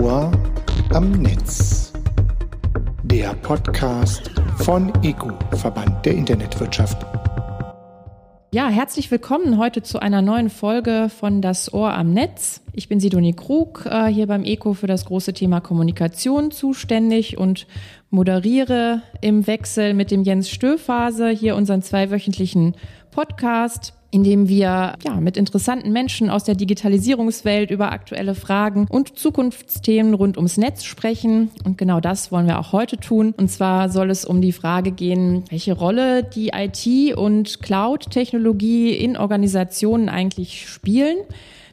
Ohr 0.00 0.32
am 0.92 1.12
Netz. 1.12 1.92
Der 3.04 3.32
Podcast 3.34 4.30
von 4.58 4.92
EGU, 5.04 5.30
Verband 5.56 6.04
der 6.04 6.14
Internetwirtschaft. 6.14 7.06
Ja, 8.52 8.68
herzlich 8.68 9.10
willkommen 9.12 9.56
heute 9.58 9.82
zu 9.82 10.00
einer 10.00 10.20
neuen 10.20 10.50
Folge 10.50 11.10
von 11.16 11.42
Das 11.42 11.72
Ohr 11.72 11.94
am 11.94 12.12
Netz. 12.12 12.60
Ich 12.72 12.88
bin 12.88 12.98
Sidonie 12.98 13.34
Krug, 13.34 13.86
äh, 13.86 14.06
hier 14.06 14.26
beim 14.26 14.42
ECO 14.42 14.74
für 14.74 14.88
das 14.88 15.04
große 15.04 15.32
Thema 15.32 15.60
Kommunikation 15.60 16.50
zuständig 16.50 17.38
und 17.38 17.68
moderiere 18.10 19.02
im 19.20 19.46
Wechsel 19.46 19.94
mit 19.94 20.10
dem 20.10 20.24
Jens 20.24 20.50
Stöfase 20.50 21.28
hier 21.28 21.54
unseren 21.54 21.82
zweiwöchentlichen 21.82 22.74
Podcast 23.12 23.94
in 24.14 24.22
dem 24.22 24.48
wir 24.48 24.94
ja, 25.04 25.14
mit 25.18 25.36
interessanten 25.36 25.90
Menschen 25.90 26.30
aus 26.30 26.44
der 26.44 26.54
Digitalisierungswelt 26.54 27.72
über 27.72 27.90
aktuelle 27.90 28.36
Fragen 28.36 28.86
und 28.88 29.18
Zukunftsthemen 29.18 30.14
rund 30.14 30.36
ums 30.36 30.56
Netz 30.56 30.84
sprechen. 30.84 31.50
Und 31.64 31.78
genau 31.78 31.98
das 31.98 32.30
wollen 32.30 32.46
wir 32.46 32.60
auch 32.60 32.70
heute 32.70 32.96
tun. 32.96 33.34
Und 33.36 33.50
zwar 33.50 33.88
soll 33.88 34.10
es 34.10 34.24
um 34.24 34.40
die 34.40 34.52
Frage 34.52 34.92
gehen, 34.92 35.42
welche 35.50 35.72
Rolle 35.72 36.22
die 36.22 36.52
IT 36.54 37.16
und 37.16 37.60
Cloud-Technologie 37.60 38.92
in 38.92 39.16
Organisationen 39.16 40.08
eigentlich 40.08 40.68
spielen 40.68 41.16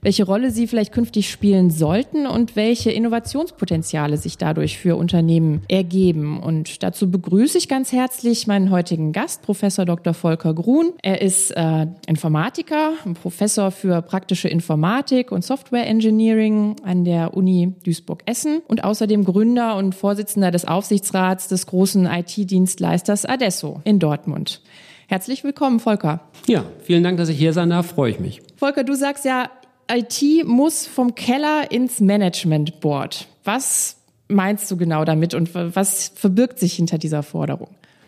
welche 0.02 0.26
Rolle 0.26 0.52
sie 0.52 0.68
vielleicht 0.68 0.92
künftig 0.92 1.30
spielen 1.30 1.70
sollten 1.70 2.26
und 2.26 2.56
welche 2.56 2.92
Innovationspotenziale 2.92 4.18
sich 4.18 4.38
dadurch 4.38 4.78
für 4.78 4.96
Unternehmen 4.96 5.62
ergeben. 5.68 6.42
Und 6.42 6.84
dazu 6.84 7.10
begrüße 7.10 7.58
ich 7.58 7.68
ganz 7.68 7.92
herzlich 7.92 8.48
meinen 8.48 8.72
heutigen 8.72 9.12
Gast, 9.12 9.44
Professor 9.44 9.86
Dr. 9.86 10.14
Volker 10.14 10.54
Grun. 10.54 10.94
Er 11.04 11.22
ist 11.22 11.52
äh, 11.52 11.88
Informatiker, 12.08 12.94
Professor 13.22 13.72
für 13.72 14.02
praktische 14.02 14.48
Informatik 14.48 15.32
und 15.32 15.44
Software 15.44 15.88
Engineering 15.88 16.76
an 16.84 17.06
der 17.06 17.36
Uni 17.36 17.74
Duisburg-Essen 17.84 18.62
und 18.68 18.84
außerdem 18.84 19.24
Gründer 19.24 19.76
und 19.78 19.94
Vorsitzender 19.94 20.52
des 20.52 20.66
Aufsichtsrats 20.66 21.48
des 21.48 21.68
großen 21.68 22.06
IT-Dienstleisters 22.08 23.26
Adesso 23.26 23.82
in 23.84 24.00
Dortmund. 24.00 24.62
Herzlich 25.08 25.44
willkommen, 25.44 25.82
Volker. 25.82 26.22
Ja, 26.48 26.64
vielen 26.84 27.04
Dank, 27.04 27.18
dass 27.18 27.28
ich 27.28 27.38
hier 27.38 27.52
sein 27.52 27.70
darf. 27.70 27.88
Freue 27.88 28.12
ich 28.12 28.20
mich. 28.22 28.42
Volker, 28.56 28.86
du 28.86 28.96
sagst 28.96 29.26
ja, 29.26 29.50
IT 29.94 30.48
muss 30.48 30.88
vom 30.88 31.16
Keller 31.16 31.70
ins 31.70 32.00
Management 32.00 32.80
Board. 32.80 33.28
Was 33.44 33.98
meinst 34.30 34.72
du 34.72 34.78
genau 34.78 35.04
damit 35.04 35.34
und 35.34 35.54
was 35.54 36.14
verbirgt 36.16 36.60
sich 36.60 36.74
hinter 36.74 36.98
dieser 36.98 37.24
Forderung? 37.24 37.68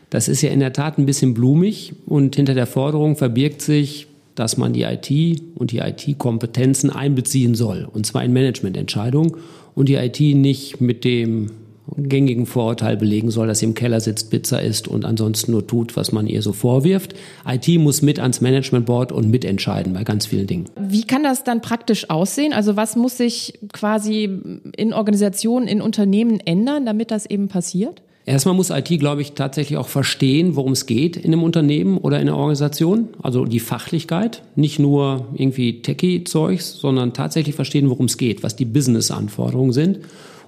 Das 0.09 0.27
ist 0.27 0.41
ja 0.41 0.51
in 0.51 0.59
der 0.61 0.71
Tat 0.71 0.97
ein 0.97 1.05
bisschen 1.05 1.33
blumig 1.33 1.93
und 2.05 2.35
hinter 2.35 2.53
der 2.53 2.67
Forderung 2.67 3.15
verbirgt 3.17 3.61
sich, 3.61 4.07
dass 4.35 4.57
man 4.57 4.71
die 4.71 4.83
IT 4.83 5.41
und 5.55 5.71
die 5.71 5.79
IT-Kompetenzen 5.79 6.89
einbeziehen 6.89 7.55
soll, 7.55 7.87
und 7.91 8.05
zwar 8.05 8.23
in 8.23 8.31
Managemententscheidungen 8.31 9.35
und 9.75 9.89
die 9.89 9.95
IT 9.95 10.19
nicht 10.19 10.79
mit 10.79 11.03
dem 11.03 11.51
gängigen 11.97 12.45
Vorurteil 12.45 12.97
belegen 12.97 13.29
soll, 13.29 13.47
dass 13.47 13.59
sie 13.59 13.65
im 13.65 13.73
Keller 13.73 13.99
sitzt, 13.99 14.29
Pizza 14.29 14.61
isst 14.61 14.87
und 14.87 15.05
ansonsten 15.05 15.51
nur 15.51 15.67
tut, 15.67 15.95
was 15.97 16.11
man 16.11 16.27
ihr 16.27 16.41
so 16.41 16.53
vorwirft. 16.53 17.13
IT 17.47 17.67
muss 17.79 18.01
mit 18.01 18.19
ans 18.19 18.41
Management 18.41 18.85
Board 18.85 19.11
und 19.11 19.29
mitentscheiden 19.29 19.93
bei 19.93 20.03
ganz 20.03 20.25
vielen 20.25 20.47
Dingen. 20.47 20.65
Wie 20.79 21.03
kann 21.03 21.23
das 21.23 21.43
dann 21.43 21.61
praktisch 21.61 22.09
aussehen? 22.09 22.53
Also 22.53 22.75
was 22.77 22.95
muss 22.95 23.17
sich 23.17 23.59
quasi 23.73 24.29
in 24.75 24.93
Organisationen, 24.93 25.67
in 25.67 25.81
Unternehmen 25.81 26.39
ändern, 26.39 26.85
damit 26.85 27.11
das 27.11 27.25
eben 27.25 27.47
passiert? 27.47 28.01
Erstmal 28.25 28.55
muss 28.55 28.69
IT, 28.69 28.87
glaube 28.99 29.21
ich, 29.21 29.33
tatsächlich 29.33 29.77
auch 29.77 29.89
verstehen, 29.89 30.55
worum 30.55 30.71
es 30.71 30.85
geht 30.85 31.17
in 31.17 31.33
einem 31.33 31.43
Unternehmen 31.43 31.97
oder 31.97 32.21
in 32.21 32.29
einer 32.29 32.37
Organisation. 32.37 33.09
Also 33.21 33.43
die 33.43 33.59
Fachlichkeit, 33.59 34.43
nicht 34.55 34.79
nur 34.79 35.27
irgendwie 35.33 35.81
Techie-Zeugs, 35.81 36.75
sondern 36.75 37.11
tatsächlich 37.13 37.55
verstehen, 37.55 37.89
worum 37.89 38.05
es 38.05 38.17
geht, 38.17 38.41
was 38.41 38.55
die 38.55 38.63
Business-Anforderungen 38.63 39.73
sind 39.73 39.99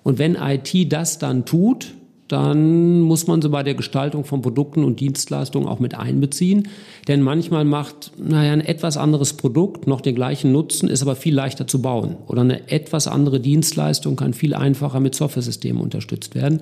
und 0.06 0.20
wenn 0.20 0.36
IT 0.36 0.94
das 0.94 1.18
dann 1.18 1.46
tut, 1.46 1.96
dann 2.28 3.02
muss 3.02 3.26
man 3.26 3.42
sie 3.42 3.50
bei 3.50 3.64
der 3.64 3.74
Gestaltung 3.74 4.24
von 4.24 4.44
Produkten 4.44 4.84
und 4.84 5.00
Dienstleistungen 5.00 5.68
auch 5.68 5.80
mit 5.80 5.96
einbeziehen. 5.96 6.68
Denn 7.08 7.24
manchmal 7.24 7.66
macht, 7.66 8.12
naja, 8.18 8.54
ein 8.54 8.62
etwas 8.62 8.98
anderes 8.98 9.34
Produkt 9.34 9.88
noch 9.88 10.02
den 10.02 10.14
gleichen 10.14 10.52
Nutzen, 10.52 10.90
ist 10.90 11.02
aber 11.02 11.16
viel 11.16 11.34
leichter 11.34 11.66
zu 11.66 11.82
bauen. 11.82 12.18
Oder 12.28 12.42
eine 12.42 12.70
etwas 12.70 13.08
andere 13.08 13.40
Dienstleistung 13.40 14.16
kann 14.16 14.36
viel 14.36 14.54
einfacher 14.54 15.00
mit 15.00 15.16
Software-Systemen 15.16 15.82
unterstützt 15.82 16.36
werden. 16.36 16.62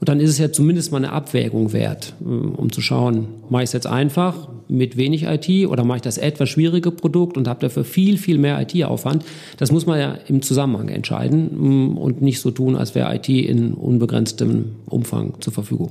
Und 0.00 0.08
dann 0.08 0.20
ist 0.20 0.30
es 0.30 0.38
ja 0.38 0.52
zumindest 0.52 0.92
mal 0.92 0.98
eine 0.98 1.12
Abwägung 1.12 1.72
wert, 1.72 2.14
äh, 2.20 2.24
um 2.24 2.70
zu 2.72 2.80
schauen, 2.80 3.26
mache 3.50 3.64
ich 3.64 3.68
es 3.68 3.72
jetzt 3.72 3.86
einfach 3.86 4.48
mit 4.68 4.96
wenig 4.96 5.24
IT 5.24 5.66
oder 5.66 5.84
mache 5.84 5.96
ich 5.96 6.02
das 6.02 6.18
etwas 6.18 6.48
schwierige 6.50 6.90
Produkt 6.90 7.36
und 7.36 7.48
habe 7.48 7.60
dafür 7.60 7.84
viel, 7.84 8.18
viel 8.18 8.38
mehr 8.38 8.60
IT-Aufwand. 8.60 9.24
Das 9.56 9.72
muss 9.72 9.86
man 9.86 9.98
ja 9.98 10.18
im 10.28 10.42
Zusammenhang 10.42 10.88
entscheiden 10.88 11.92
mm, 11.92 11.98
und 11.98 12.22
nicht 12.22 12.40
so 12.40 12.50
tun, 12.50 12.76
als 12.76 12.94
wäre 12.94 13.14
IT 13.14 13.28
in 13.28 13.72
unbegrenztem 13.72 14.76
Umfang 14.86 15.34
zur 15.40 15.52
Verfügung. 15.52 15.90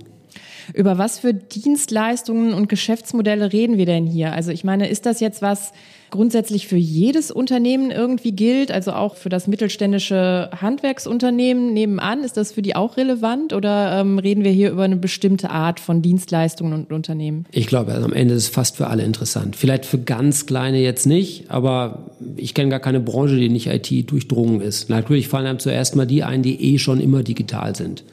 Über 0.73 0.97
was 0.97 1.19
für 1.19 1.33
Dienstleistungen 1.33 2.53
und 2.53 2.69
Geschäftsmodelle 2.69 3.53
reden 3.53 3.78
wir 3.78 3.85
denn 3.85 4.05
hier? 4.05 4.33
Also 4.33 4.51
ich 4.51 4.63
meine, 4.63 4.89
ist 4.89 5.05
das 5.05 5.19
jetzt 5.19 5.41
was, 5.41 5.73
grundsätzlich 6.09 6.67
für 6.67 6.78
jedes 6.78 7.31
Unternehmen 7.31 7.91
irgendwie 7.91 8.31
gilt, 8.31 8.72
also 8.72 8.94
auch 8.94 9.16
für 9.16 9.29
das 9.29 9.47
mittelständische 9.47 10.50
Handwerksunternehmen 10.59 11.73
nebenan. 11.73 12.23
Ist 12.23 12.38
das 12.38 12.51
für 12.51 12.61
die 12.61 12.75
auch 12.75 12.97
relevant 12.97 13.53
oder 13.53 14.00
ähm, 14.00 14.19
reden 14.19 14.44
wir 14.44 14.51
hier 14.51 14.72
über 14.72 14.83
eine 14.83 14.95
bestimmte 14.95 15.50
Art 15.50 15.79
von 15.79 16.01
Dienstleistungen 16.01 16.73
und 16.73 16.94
Unternehmen? 16.94 17.45
Ich 17.51 17.67
glaube, 17.67 17.94
also 17.94 18.06
am 18.06 18.13
Ende 18.13 18.35
ist 18.35 18.44
es 18.44 18.50
fast 18.50 18.77
für 18.77 18.88
alle 18.88 19.03
interessant. 19.03 19.56
Vielleicht 19.56 19.85
für 19.85 20.00
ganz 20.00 20.45
kleine 20.45 20.79
jetzt 20.79 21.06
nicht, 21.06 21.50
aber 21.51 22.11
ich 22.35 22.53
kenne 22.53 22.69
gar 22.69 22.79
keine 22.79 23.00
Branche, 23.00 23.35
die 23.35 23.50
nicht 23.50 23.67
IT 23.67 24.09
durchdrungen 24.11 24.61
ist. 24.61 24.89
Natürlich 24.89 25.27
fallen 25.27 25.45
einem 25.45 25.59
zuerst 25.59 25.95
mal 25.95 26.06
die 26.07 26.23
ein, 26.23 26.41
die 26.41 26.73
eh 26.73 26.77
schon 26.79 27.00
immer 27.00 27.23
digital 27.23 27.75
sind. 27.75 28.03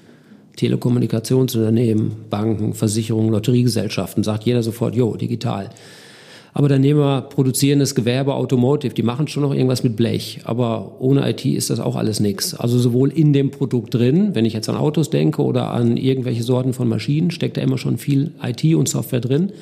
Telekommunikationsunternehmen, 0.57 2.13
Banken, 2.31 2.75
Versicherungen, 2.75 3.31
Lotteriegesellschaften, 3.31 4.23
sagt 4.23 4.45
jeder 4.45 4.63
sofort, 4.63 4.95
jo, 4.95 5.17
digital. 5.17 5.71
Aber 6.57 6.69
dann 6.69 6.83
nehmen 6.83 7.01
wir 7.01 7.23
produzierendes 7.23 7.97
Gewerbe, 7.97 8.35
Automotive, 8.35 8.95
die 8.95 9.03
machen 9.03 9.27
schon 9.27 9.43
noch 9.43 9.53
irgendwas 9.53 9.83
mit 9.83 9.97
Blech. 9.97 10.41
Aber 10.45 11.01
ohne 11.01 11.29
IT 11.29 11.45
ist 11.45 11.69
das 11.69 11.81
auch 11.81 11.97
alles 11.97 12.21
nichts. 12.21 12.55
Also 12.55 12.79
sowohl 12.79 13.11
in 13.11 13.33
dem 13.33 13.51
Produkt 13.51 13.93
drin, 13.95 14.37
wenn 14.37 14.45
ich 14.45 14.53
jetzt 14.53 14.69
an 14.69 14.77
Autos 14.77 15.11
denke 15.11 15.43
oder 15.43 15.73
an 15.73 15.97
irgendwelche 15.97 16.45
Sorten 16.45 16.73
von 16.73 16.89
Maschinen, 16.89 17.33
steckt 17.33 17.57
da 17.57 17.61
immer 17.61 17.77
schon 17.77 17.99
viel 17.99 18.31
IT 18.41 18.65
und 18.77 18.89
Software 18.89 19.21
drin. 19.21 19.53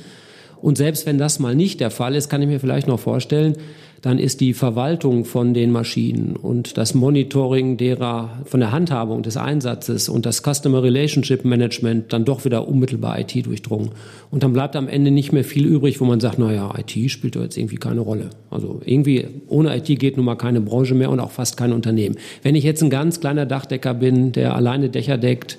Und 0.62 0.78
selbst 0.78 1.05
wenn 1.05 1.19
das 1.19 1.39
mal 1.41 1.55
nicht 1.55 1.81
der 1.81 1.91
Fall 1.91 2.15
ist, 2.15 2.31
kann 2.31 2.41
ich 2.41 2.49
mir 2.49 2.61
vielleicht 2.61 2.87
noch 2.87 3.00
vorstellen, 3.00 3.56
dann 4.03 4.19
ist 4.19 4.41
die 4.41 4.53
Verwaltung 4.53 5.25
von 5.25 5.55
den 5.55 5.71
Maschinen 5.71 6.34
und 6.34 6.77
das 6.77 6.93
Monitoring 6.93 7.77
derer, 7.77 8.41
von 8.45 8.59
der 8.59 8.73
Handhabung 8.73 9.23
des 9.23 9.37
Einsatzes 9.37 10.09
und 10.09 10.27
das 10.27 10.43
Customer 10.43 10.83
Relationship 10.83 11.45
Management 11.45 12.12
dann 12.12 12.25
doch 12.25 12.45
wieder 12.45 12.67
unmittelbar 12.67 13.21
IT 13.21 13.47
durchdrungen. 13.47 13.91
Und 14.33 14.43
dann 14.43 14.53
bleibt 14.53 14.75
am 14.75 14.89
Ende 14.89 15.12
nicht 15.12 15.33
mehr 15.33 15.45
viel 15.45 15.67
übrig, 15.67 16.00
wo 16.00 16.05
man 16.05 16.19
sagt, 16.19 16.41
naja, 16.41 16.75
IT 16.77 17.12
spielt 17.12 17.37
doch 17.37 17.43
jetzt 17.43 17.56
irgendwie 17.56 17.77
keine 17.77 18.00
Rolle. 18.00 18.31
Also 18.50 18.81
irgendwie 18.84 19.27
ohne 19.47 19.77
IT 19.77 19.87
geht 20.00 20.17
nun 20.17 20.27
mal 20.27 20.34
keine 20.34 20.61
Branche 20.61 20.97
mehr 20.97 21.11
und 21.11 21.21
auch 21.21 21.31
fast 21.31 21.56
kein 21.56 21.73
Unternehmen. 21.73 22.17
Wenn 22.43 22.56
ich 22.56 22.65
jetzt 22.65 22.83
ein 22.83 22.91
ganz 22.91 23.21
kleiner 23.21 23.47
Dachdecker 23.47 23.94
bin, 23.94 24.33
der 24.33 24.56
alleine 24.56 24.89
Dächer 24.89 25.17
deckt, 25.17 25.59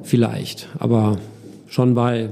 vielleicht. 0.00 0.68
Aber 0.78 1.18
schon 1.66 1.94
bei 1.94 2.30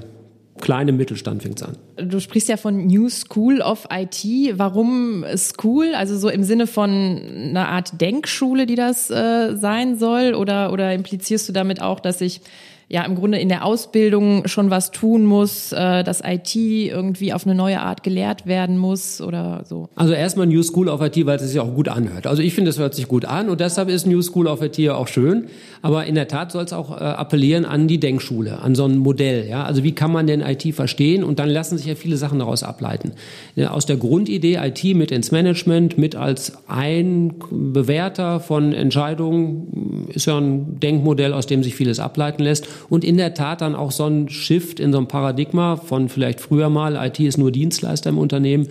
kleinem 0.60 0.96
Mittelstand 0.96 1.42
fängt 1.42 1.60
es 1.60 1.66
an. 1.66 1.76
Du 1.96 2.20
sprichst 2.20 2.48
ja 2.48 2.56
von 2.56 2.86
New 2.86 3.08
School 3.08 3.60
of 3.60 3.86
IT. 3.90 4.24
Warum 4.58 5.24
School? 5.36 5.94
Also 5.94 6.16
so 6.18 6.28
im 6.28 6.44
Sinne 6.44 6.66
von 6.66 6.90
einer 6.90 7.68
Art 7.68 8.00
Denkschule, 8.00 8.66
die 8.66 8.74
das 8.74 9.10
äh, 9.10 9.56
sein 9.56 9.98
soll? 9.98 10.34
Oder, 10.34 10.72
oder 10.72 10.92
implizierst 10.92 11.48
du 11.48 11.52
damit 11.52 11.80
auch, 11.80 12.00
dass 12.00 12.20
ich 12.20 12.40
ja 12.88 13.02
im 13.02 13.16
Grunde 13.16 13.38
in 13.38 13.48
der 13.48 13.64
Ausbildung 13.64 14.46
schon 14.46 14.70
was 14.70 14.92
tun 14.92 15.24
muss, 15.24 15.72
äh, 15.72 16.04
dass 16.04 16.22
IT 16.24 16.54
irgendwie 16.54 17.32
auf 17.32 17.44
eine 17.44 17.56
neue 17.56 17.80
Art 17.80 18.04
gelehrt 18.04 18.46
werden 18.46 18.78
muss 18.78 19.20
oder 19.20 19.64
so? 19.68 19.88
Also 19.96 20.12
erstmal 20.12 20.46
New 20.46 20.62
School 20.62 20.88
of 20.88 21.00
IT, 21.00 21.26
weil 21.26 21.36
es 21.36 21.50
sich 21.50 21.58
auch 21.58 21.74
gut 21.74 21.88
anhört. 21.88 22.28
Also 22.28 22.42
ich 22.42 22.54
finde, 22.54 22.70
es 22.70 22.78
hört 22.78 22.94
sich 22.94 23.08
gut 23.08 23.24
an 23.24 23.48
und 23.48 23.60
deshalb 23.60 23.88
ist 23.88 24.06
New 24.06 24.22
School 24.22 24.46
of 24.46 24.62
IT 24.62 24.78
ja 24.78 24.94
auch 24.94 25.08
schön. 25.08 25.46
Aber 25.82 26.06
in 26.06 26.14
der 26.14 26.28
Tat 26.28 26.52
soll 26.52 26.64
es 26.64 26.72
auch 26.72 26.92
äh, 26.92 27.04
appellieren 27.04 27.64
an 27.64 27.88
die 27.88 27.98
Denkschule, 27.98 28.60
an 28.60 28.76
so 28.76 28.84
ein 28.84 28.98
Modell. 28.98 29.48
Ja? 29.48 29.64
Also 29.64 29.82
wie 29.82 29.92
kann 29.92 30.12
man 30.12 30.28
denn 30.28 30.40
IT 30.40 30.72
verstehen? 30.72 31.24
Und 31.24 31.40
dann 31.40 31.48
lassen 31.48 31.78
sich 31.78 31.86
ja 31.86 31.96
viele 31.96 32.16
Sachen 32.16 32.38
daraus 32.38 32.62
ableiten. 32.62 33.12
Ja, 33.56 33.72
aus 33.72 33.86
der 33.86 33.96
Grundidee 33.96 34.58
IT 34.62 34.84
mit 34.96 35.10
ins 35.10 35.32
Management, 35.32 35.98
mit 35.98 36.14
als 36.14 36.52
ein 36.68 37.34
Bewerter 37.50 38.38
von 38.38 38.72
Entscheidungen, 38.72 40.08
ist 40.12 40.26
ja 40.26 40.38
ein 40.38 40.78
Denkmodell, 40.78 41.32
aus 41.32 41.46
dem 41.46 41.64
sich 41.64 41.74
vieles 41.74 41.98
ableiten 41.98 42.44
lässt 42.44 42.68
und 42.88 43.04
in 43.04 43.16
der 43.16 43.34
Tat 43.34 43.60
dann 43.60 43.74
auch 43.74 43.90
so 43.90 44.06
ein 44.06 44.28
Shift 44.28 44.80
in 44.80 44.92
so 44.92 44.98
ein 44.98 45.08
Paradigma 45.08 45.76
von 45.76 46.08
vielleicht 46.08 46.40
früher 46.40 46.68
mal, 46.68 46.96
IT 46.96 47.20
ist 47.20 47.38
nur 47.38 47.50
Dienstleister 47.50 48.10
im 48.10 48.18
Unternehmen, 48.18 48.68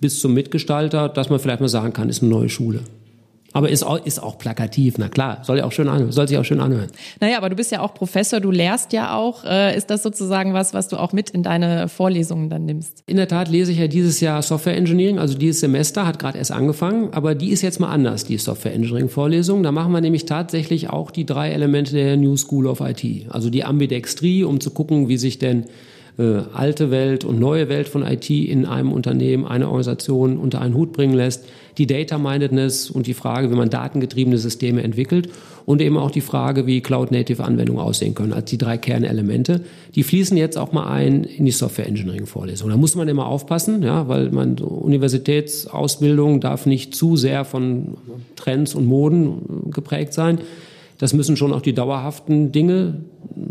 bis 0.00 0.20
zum 0.20 0.34
Mitgestalter, 0.34 1.08
dass 1.08 1.30
man 1.30 1.38
vielleicht 1.38 1.60
mal 1.60 1.68
sagen 1.68 1.92
kann, 1.92 2.08
ist 2.08 2.22
eine 2.22 2.30
neue 2.30 2.48
Schule. 2.48 2.80
Aber 3.54 3.68
ist 3.68 3.84
auch, 3.84 4.04
ist 4.04 4.20
auch 4.20 4.36
plakativ, 4.36 4.98
na 4.98 5.08
klar, 5.08 5.38
soll 5.42 5.58
ja 5.58 5.64
auch 5.64 5.70
schön 5.70 5.88
anhören, 5.88 6.10
soll 6.10 6.26
sich 6.26 6.36
auch 6.36 6.44
schön 6.44 6.58
anhören. 6.58 6.88
Naja, 7.20 7.38
aber 7.38 7.48
du 7.50 7.56
bist 7.56 7.70
ja 7.70 7.80
auch 7.80 7.94
Professor, 7.94 8.40
du 8.40 8.50
lehrst 8.50 8.92
ja 8.92 9.16
auch. 9.16 9.44
Äh, 9.44 9.76
ist 9.76 9.90
das 9.90 10.02
sozusagen 10.02 10.54
was, 10.54 10.74
was 10.74 10.88
du 10.88 10.96
auch 10.96 11.12
mit 11.12 11.30
in 11.30 11.44
deine 11.44 11.88
Vorlesungen 11.88 12.50
dann 12.50 12.64
nimmst? 12.64 13.04
In 13.06 13.16
der 13.16 13.28
Tat 13.28 13.48
lese 13.48 13.70
ich 13.70 13.78
ja 13.78 13.86
dieses 13.86 14.20
Jahr 14.20 14.42
Software 14.42 14.76
Engineering, 14.76 15.20
also 15.20 15.38
dieses 15.38 15.60
Semester 15.60 16.04
hat 16.04 16.18
gerade 16.18 16.36
erst 16.36 16.50
angefangen, 16.50 17.10
aber 17.12 17.36
die 17.36 17.50
ist 17.50 17.62
jetzt 17.62 17.78
mal 17.78 17.90
anders, 17.90 18.24
die 18.24 18.38
Software 18.38 18.74
Engineering 18.74 19.08
Vorlesung. 19.08 19.62
Da 19.62 19.70
machen 19.70 19.92
wir 19.92 20.00
nämlich 20.00 20.26
tatsächlich 20.26 20.90
auch 20.90 21.12
die 21.12 21.24
drei 21.24 21.52
Elemente 21.52 21.92
der 21.92 22.16
New 22.16 22.36
School 22.36 22.66
of 22.66 22.80
IT. 22.80 23.04
Also 23.28 23.50
die 23.50 23.62
Ambidextrie, 23.64 24.42
um 24.42 24.58
zu 24.58 24.72
gucken, 24.72 25.08
wie 25.08 25.16
sich 25.16 25.38
denn 25.38 25.66
äh, 26.16 26.42
alte 26.52 26.90
Welt 26.90 27.24
und 27.24 27.40
neue 27.40 27.68
Welt 27.68 27.88
von 27.88 28.06
IT 28.06 28.30
in 28.30 28.66
einem 28.66 28.92
Unternehmen, 28.92 29.44
einer 29.46 29.66
Organisation 29.66 30.38
unter 30.38 30.60
einen 30.60 30.74
Hut 30.74 30.92
bringen 30.92 31.14
lässt, 31.14 31.44
die 31.76 31.86
Data-Mindedness 31.86 32.88
und 32.90 33.06
die 33.06 33.14
Frage, 33.14 33.50
wie 33.50 33.56
man 33.56 33.68
datengetriebene 33.68 34.38
Systeme 34.38 34.82
entwickelt 34.82 35.28
und 35.66 35.80
eben 35.82 35.96
auch 35.96 36.10
die 36.10 36.20
Frage, 36.20 36.66
wie 36.66 36.80
Cloud-Native-Anwendungen 36.80 37.82
aussehen 37.82 38.14
können, 38.14 38.32
als 38.32 38.50
die 38.50 38.58
drei 38.58 38.78
Kernelemente. 38.78 39.62
Die 39.94 40.02
fließen 40.02 40.36
jetzt 40.36 40.56
auch 40.56 40.72
mal 40.72 40.86
ein 40.86 41.24
in 41.24 41.46
die 41.46 41.50
Software-Engineering-Vorlesung. 41.50 42.70
Da 42.70 42.76
muss 42.76 42.94
man 42.94 43.08
immer 43.08 43.26
aufpassen, 43.26 43.82
ja, 43.82 44.06
weil 44.08 44.30
man 44.30 44.58
Universitätsausbildung 44.58 46.40
darf 46.40 46.66
nicht 46.66 46.94
zu 46.94 47.16
sehr 47.16 47.44
von 47.44 47.96
Trends 48.36 48.74
und 48.74 48.86
Moden 48.86 49.70
geprägt 49.70 50.12
sein. 50.12 50.38
Das 51.04 51.12
müssen 51.12 51.36
schon 51.36 51.52
auch 51.52 51.60
die 51.60 51.74
dauerhaften 51.74 52.50
Dinge 52.50 53.02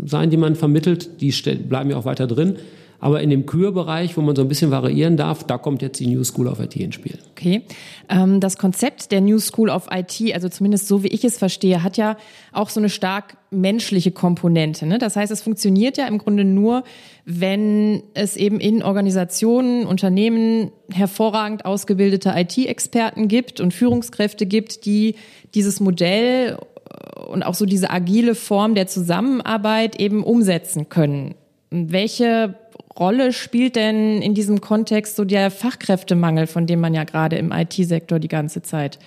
sein, 0.04 0.28
die 0.28 0.36
man 0.36 0.56
vermittelt. 0.56 1.20
Die 1.20 1.30
bleiben 1.68 1.88
ja 1.88 1.96
auch 1.96 2.04
weiter 2.04 2.26
drin. 2.26 2.56
Aber 2.98 3.20
in 3.20 3.30
dem 3.30 3.46
Kürbereich, 3.46 4.16
wo 4.16 4.22
man 4.22 4.34
so 4.34 4.42
ein 4.42 4.48
bisschen 4.48 4.72
variieren 4.72 5.16
darf, 5.16 5.44
da 5.44 5.56
kommt 5.56 5.80
jetzt 5.80 6.00
die 6.00 6.08
New 6.08 6.24
School 6.24 6.48
of 6.48 6.58
IT 6.58 6.74
ins 6.74 6.96
Spiel. 6.96 7.16
Okay. 7.30 7.62
Ähm, 8.08 8.40
das 8.40 8.58
Konzept 8.58 9.12
der 9.12 9.20
New 9.20 9.38
School 9.38 9.70
of 9.70 9.86
IT, 9.92 10.34
also 10.34 10.48
zumindest 10.48 10.88
so 10.88 11.04
wie 11.04 11.06
ich 11.06 11.22
es 11.22 11.38
verstehe, 11.38 11.84
hat 11.84 11.96
ja 11.96 12.16
auch 12.50 12.70
so 12.70 12.80
eine 12.80 12.88
stark 12.88 13.36
menschliche 13.52 14.10
Komponente. 14.10 14.84
Ne? 14.84 14.98
Das 14.98 15.14
heißt, 15.14 15.30
es 15.30 15.40
funktioniert 15.40 15.96
ja 15.96 16.08
im 16.08 16.18
Grunde 16.18 16.42
nur, 16.42 16.82
wenn 17.24 18.02
es 18.14 18.36
eben 18.36 18.58
in 18.58 18.82
Organisationen, 18.82 19.86
Unternehmen 19.86 20.72
hervorragend 20.90 21.66
ausgebildete 21.66 22.34
IT-Experten 22.34 23.28
gibt 23.28 23.60
und 23.60 23.72
Führungskräfte 23.72 24.44
gibt, 24.44 24.86
die 24.86 25.14
dieses 25.54 25.78
Modell 25.78 26.58
und 27.26 27.42
auch 27.42 27.54
so 27.54 27.66
diese 27.66 27.90
agile 27.90 28.34
Form 28.34 28.74
der 28.74 28.86
Zusammenarbeit 28.86 30.00
eben 30.00 30.22
umsetzen 30.22 30.88
können. 30.88 31.34
Welche 31.70 32.54
Rolle 32.98 33.32
spielt 33.32 33.76
denn 33.76 34.22
in 34.22 34.34
diesem 34.34 34.60
Kontext 34.60 35.16
so 35.16 35.24
der 35.24 35.50
Fachkräftemangel, 35.50 36.46
von 36.46 36.66
dem 36.66 36.80
man 36.80 36.94
ja 36.94 37.04
gerade 37.04 37.36
im 37.36 37.50
IT-Sektor 37.50 38.18
die 38.18 38.28
ganze 38.28 38.62
Zeit 38.62 38.98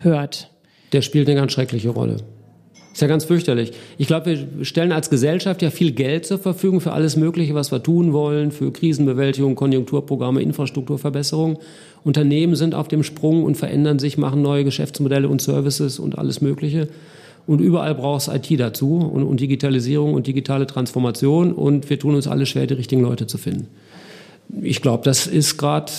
hört? 0.00 0.50
Der 0.92 1.02
spielt 1.02 1.28
eine 1.28 1.38
ganz 1.38 1.52
schreckliche 1.52 1.90
Rolle. 1.90 2.18
Ist 2.92 3.02
ja 3.02 3.06
ganz 3.06 3.24
fürchterlich. 3.24 3.72
Ich 3.98 4.08
glaube, 4.08 4.26
wir 4.26 4.64
stellen 4.64 4.90
als 4.90 5.10
Gesellschaft 5.10 5.62
ja 5.62 5.70
viel 5.70 5.92
Geld 5.92 6.26
zur 6.26 6.38
Verfügung 6.38 6.80
für 6.80 6.92
alles 6.92 7.16
Mögliche, 7.16 7.54
was 7.54 7.70
wir 7.70 7.82
tun 7.82 8.12
wollen, 8.12 8.50
für 8.50 8.72
Krisenbewältigung, 8.72 9.54
Konjunkturprogramme, 9.54 10.42
Infrastrukturverbesserung. 10.42 11.60
Unternehmen 12.02 12.56
sind 12.56 12.74
auf 12.74 12.88
dem 12.88 13.04
Sprung 13.04 13.44
und 13.44 13.56
verändern 13.56 14.00
sich, 14.00 14.18
machen 14.18 14.42
neue 14.42 14.64
Geschäftsmodelle 14.64 15.28
und 15.28 15.40
Services 15.40 16.00
und 16.00 16.18
alles 16.18 16.40
Mögliche. 16.40 16.88
Und 17.46 17.60
überall 17.60 17.94
braucht 17.94 18.28
es 18.28 18.28
IT 18.28 18.60
dazu 18.60 18.96
und, 18.96 19.24
und 19.24 19.40
Digitalisierung 19.40 20.14
und 20.14 20.26
digitale 20.26 20.66
Transformation. 20.66 21.52
Und 21.52 21.90
wir 21.90 21.98
tun 21.98 22.14
uns 22.14 22.28
alle 22.28 22.46
schwer, 22.46 22.66
die 22.66 22.74
richtigen 22.74 23.02
Leute 23.02 23.26
zu 23.26 23.38
finden. 23.38 23.68
Ich 24.62 24.82
glaube, 24.82 25.04
das 25.04 25.26
ist 25.26 25.58
gerade 25.58 25.92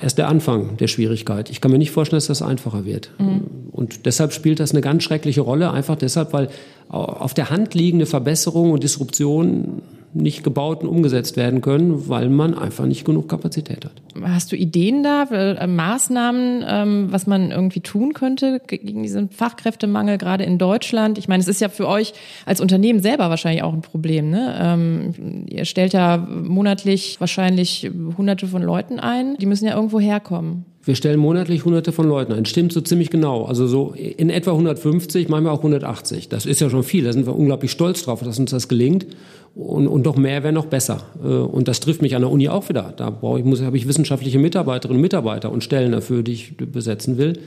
erst 0.00 0.18
der 0.18 0.28
Anfang 0.28 0.76
der 0.76 0.88
Schwierigkeit. 0.88 1.50
Ich 1.50 1.60
kann 1.60 1.70
mir 1.70 1.78
nicht 1.78 1.90
vorstellen, 1.90 2.18
dass 2.18 2.26
das 2.26 2.42
einfacher 2.42 2.84
wird. 2.84 3.10
Mhm. 3.18 3.42
Und 3.70 4.06
deshalb 4.06 4.32
spielt 4.32 4.60
das 4.60 4.72
eine 4.72 4.80
ganz 4.80 5.02
schreckliche 5.02 5.40
Rolle, 5.40 5.70
einfach 5.70 5.96
deshalb, 5.96 6.32
weil 6.32 6.48
auf 6.88 7.32
der 7.32 7.50
Hand 7.50 7.74
liegende 7.74 8.06
Verbesserung 8.06 8.70
und 8.70 8.82
Disruption 8.82 9.82
nicht 10.14 10.44
gebaut 10.44 10.82
und 10.82 10.88
umgesetzt 10.88 11.36
werden 11.36 11.60
können, 11.60 12.08
weil 12.08 12.28
man 12.28 12.56
einfach 12.56 12.84
nicht 12.84 13.04
genug 13.04 13.28
Kapazität 13.28 13.84
hat. 13.84 13.92
Hast 14.22 14.52
du 14.52 14.56
Ideen 14.56 15.02
da, 15.02 15.24
äh, 15.24 15.66
Maßnahmen, 15.66 16.64
ähm, 16.66 17.06
was 17.10 17.26
man 17.26 17.50
irgendwie 17.50 17.80
tun 17.80 18.12
könnte 18.12 18.60
gegen 18.66 19.02
diesen 19.02 19.30
Fachkräftemangel 19.30 20.18
gerade 20.18 20.44
in 20.44 20.58
Deutschland? 20.58 21.18
Ich 21.18 21.28
meine, 21.28 21.40
es 21.40 21.48
ist 21.48 21.60
ja 21.60 21.68
für 21.68 21.88
euch 21.88 22.12
als 22.44 22.60
Unternehmen 22.60 23.00
selber 23.00 23.30
wahrscheinlich 23.30 23.62
auch 23.62 23.72
ein 23.72 23.82
Problem. 23.82 24.30
Ne? 24.30 24.54
Ähm, 24.60 25.46
ihr 25.48 25.64
stellt 25.64 25.92
ja 25.92 26.16
monatlich 26.16 27.20
wahrscheinlich 27.20 27.90
Hunderte 28.16 28.46
von 28.46 28.62
Leuten 28.62 29.00
ein. 29.00 29.36
Die 29.38 29.46
müssen 29.46 29.66
ja 29.66 29.74
irgendwo 29.74 29.98
herkommen. 29.98 30.66
Wir 30.84 30.96
stellen 30.96 31.20
monatlich 31.20 31.64
hunderte 31.64 31.92
von 31.92 32.08
Leuten 32.08 32.32
ein. 32.32 32.44
Stimmt 32.44 32.72
so 32.72 32.80
ziemlich 32.80 33.08
genau. 33.08 33.44
Also 33.44 33.68
so 33.68 33.92
in 33.92 34.30
etwa 34.30 34.50
150, 34.50 35.28
manchmal 35.28 35.52
auch 35.52 35.58
180. 35.58 36.28
Das 36.28 36.44
ist 36.44 36.60
ja 36.60 36.70
schon 36.70 36.82
viel. 36.82 37.04
Da 37.04 37.12
sind 37.12 37.24
wir 37.26 37.36
unglaublich 37.36 37.70
stolz 37.70 38.02
drauf, 38.02 38.20
dass 38.22 38.38
uns 38.38 38.50
das 38.50 38.66
gelingt. 38.66 39.06
Und, 39.54 39.86
und 39.86 40.04
noch 40.04 40.16
mehr 40.16 40.42
wäre 40.42 40.52
noch 40.52 40.66
besser. 40.66 41.04
Äh, 41.22 41.28
und 41.28 41.68
das 41.68 41.78
trifft 41.78 42.02
mich 42.02 42.16
an 42.16 42.22
der 42.22 42.32
Uni 42.32 42.48
auch 42.48 42.68
wieder. 42.68 42.92
Da 42.96 43.10
brauche 43.10 43.38
ich, 43.38 43.44
muss, 43.44 43.62
habe 43.62 43.76
ich 43.76 43.86
wissenschaftliche 43.86 44.40
Mitarbeiterinnen 44.40 44.96
und 44.96 45.02
Mitarbeiter 45.02 45.52
und 45.52 45.62
Stellen 45.62 45.92
dafür, 45.92 46.24
die 46.24 46.32
ich 46.32 46.56
besetzen 46.56 47.16
will. 47.16 47.38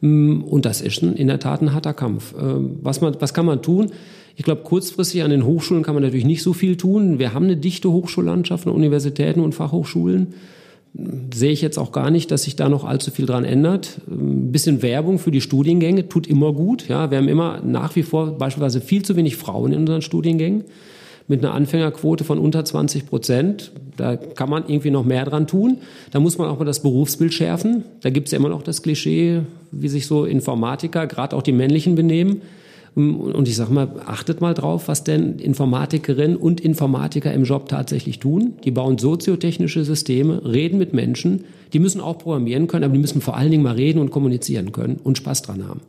Mm, 0.00 0.40
und 0.42 0.64
das 0.64 0.80
ist 0.80 1.02
in 1.02 1.28
der 1.28 1.38
Tat 1.38 1.62
ein 1.62 1.72
harter 1.72 1.94
Kampf. 1.94 2.34
Ähm, 2.36 2.78
was, 2.82 3.00
man, 3.00 3.14
was 3.20 3.32
kann 3.32 3.46
man 3.46 3.62
tun? 3.62 3.92
Ich 4.34 4.44
glaube, 4.44 4.62
kurzfristig 4.62 5.22
an 5.22 5.30
den 5.30 5.44
Hochschulen 5.44 5.84
kann 5.84 5.94
man 5.94 6.02
natürlich 6.02 6.24
nicht 6.24 6.42
so 6.42 6.52
viel 6.52 6.76
tun. 6.76 7.20
Wir 7.20 7.32
haben 7.32 7.44
eine 7.44 7.56
dichte 7.56 7.92
Hochschullandschaft 7.92 8.66
an 8.66 8.72
Universitäten 8.72 9.40
und 9.40 9.54
Fachhochschulen 9.54 10.34
sehe 10.94 11.52
ich 11.52 11.62
jetzt 11.62 11.78
auch 11.78 11.92
gar 11.92 12.10
nicht, 12.10 12.30
dass 12.30 12.42
sich 12.42 12.56
da 12.56 12.68
noch 12.68 12.84
allzu 12.84 13.10
viel 13.10 13.26
dran 13.26 13.44
ändert. 13.44 14.00
Ein 14.08 14.52
bisschen 14.52 14.82
Werbung 14.82 15.18
für 15.18 15.30
die 15.30 15.40
Studiengänge 15.40 16.08
tut 16.08 16.26
immer 16.26 16.52
gut. 16.52 16.88
Ja, 16.88 17.10
wir 17.10 17.18
haben 17.18 17.28
immer 17.28 17.62
nach 17.64 17.96
wie 17.96 18.02
vor 18.02 18.36
beispielsweise 18.36 18.80
viel 18.80 19.02
zu 19.02 19.16
wenig 19.16 19.36
Frauen 19.36 19.72
in 19.72 19.80
unseren 19.80 20.02
Studiengängen 20.02 20.64
mit 21.28 21.42
einer 21.42 21.54
Anfängerquote 21.54 22.24
von 22.24 22.38
unter 22.38 22.64
20 22.64 23.06
Prozent. 23.06 23.72
Da 23.96 24.16
kann 24.16 24.50
man 24.50 24.64
irgendwie 24.66 24.90
noch 24.90 25.04
mehr 25.04 25.24
dran 25.24 25.46
tun. 25.46 25.78
Da 26.10 26.20
muss 26.20 26.36
man 26.36 26.48
auch 26.48 26.58
mal 26.58 26.64
das 26.64 26.82
Berufsbild 26.82 27.32
schärfen. 27.32 27.84
Da 28.02 28.10
gibt 28.10 28.28
es 28.28 28.32
ja 28.32 28.38
immer 28.38 28.48
noch 28.48 28.62
das 28.62 28.82
Klischee, 28.82 29.40
wie 29.70 29.88
sich 29.88 30.06
so 30.06 30.24
Informatiker, 30.26 31.06
gerade 31.06 31.34
auch 31.36 31.42
die 31.42 31.52
männlichen, 31.52 31.94
benehmen. 31.94 32.42
Und 32.94 33.48
ich 33.48 33.56
sage 33.56 33.72
mal, 33.72 33.88
achtet 34.04 34.42
mal 34.42 34.52
drauf, 34.52 34.86
was 34.86 35.02
denn 35.02 35.38
Informatikerinnen 35.38 36.36
und 36.36 36.60
Informatiker 36.60 37.32
im 37.32 37.44
Job 37.44 37.68
tatsächlich 37.68 38.18
tun. 38.18 38.54
Die 38.64 38.70
bauen 38.70 38.98
soziotechnische 38.98 39.84
Systeme, 39.84 40.42
reden 40.44 40.78
mit 40.78 40.92
Menschen. 40.92 41.44
Die 41.72 41.78
müssen 41.78 42.02
auch 42.02 42.18
programmieren 42.18 42.66
können, 42.66 42.84
aber 42.84 42.92
die 42.92 43.00
müssen 43.00 43.22
vor 43.22 43.36
allen 43.36 43.50
Dingen 43.50 43.62
mal 43.62 43.76
reden 43.76 43.98
und 43.98 44.10
kommunizieren 44.10 44.72
können 44.72 45.00
und 45.02 45.16
Spaß 45.16 45.40
dran 45.40 45.66
haben. 45.66 45.80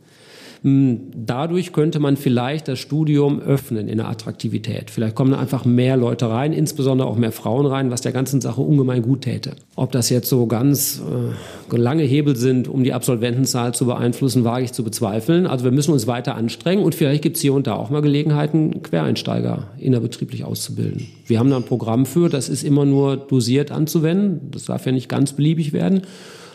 Hm, 0.63 1.12
dadurch 1.13 1.74
könnte 1.74 2.00
man 2.00 2.15
vielleicht 2.15 2.69
das 2.69 2.80
Studium 2.80 3.42
öffnen 3.42 3.89
in 3.89 3.98
der 3.98 4.07
Attraktivität. 4.07 4.89
Vielleicht 4.89 5.13
kommen 5.13 5.31
da 5.31 5.39
einfach 5.39 5.65
mehr 5.65 5.98
Leute 5.98 6.30
rein, 6.30 6.54
insbesondere 6.54 7.10
auch 7.10 7.18
mehr 7.18 7.33
Frauen 7.33 7.65
rein, 7.65 7.92
was 7.92 8.00
der 8.00 8.13
ganzen 8.13 8.39
Sache 8.39 8.62
ungemein 8.62 9.01
gut 9.01 9.24
täte. 9.24 9.57
Ob 9.75 9.92
das 9.92 10.10
jetzt 10.10 10.30
so 10.30 10.48
ganz 10.48 11.01
äh, 11.71 11.75
lange 11.75 12.04
Hebel 12.04 12.37
sind, 12.37 12.69
um 12.69 12.85
die 12.85 12.94
Absolventenzahl 12.94 13.73
zu 13.73 13.85
beeinflussen, 13.85 14.45
wage 14.45 14.64
ich 14.64 14.71
zu 14.71 14.85
bezweifeln. 14.85 15.47
Also 15.47 15.66
wir 15.66 15.71
müssen 15.71 15.92
uns 15.92 16.07
weiter 16.07 16.35
anstrengen 16.35 16.81
und 16.81 16.95
vielleicht 16.95 17.23
gibt 17.23 17.35
es 17.35 17.42
hier 17.42 17.54
und 17.54 17.68
da 17.68 17.76
auch 17.76 17.90
mal 17.90 18.02
Gelegenheiten, 18.02 18.83
Quereinsteiger 18.83 19.68
innerbetrieblich 19.78 20.45
auszubilden. 20.45 21.07
Wir 21.28 21.40
haben 21.40 21.49
da 21.49 21.57
ein 21.57 21.64
Programm 21.64 22.06
für, 22.06 22.30
das 22.30 22.47
ist 22.47 22.64
immer 22.64 22.85
nur 22.85 23.18
dosiert 23.18 23.69
anzuwenden. 23.71 24.49
Das 24.52 24.64
darf 24.64 24.85
ja 24.85 24.94
nicht 24.94 25.09
ganz 25.09 25.33
beliebig 25.33 25.73
werden. 25.73 26.04